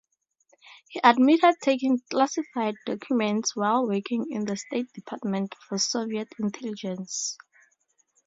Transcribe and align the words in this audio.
He 0.89 0.99
admitted 1.03 1.57
taking 1.61 1.99
classified 2.09 2.73
documents 2.87 3.55
while 3.55 3.87
working 3.87 4.25
in 4.31 4.45
the 4.45 4.57
State 4.57 4.91
Department 4.93 5.53
for 5.69 5.77
Soviet 5.77 6.29
intelligence. 6.39 7.37